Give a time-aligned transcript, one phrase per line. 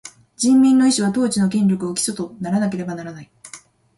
[0.35, 3.29] 人民の意思は、統治の権力を基礎とならなければならない。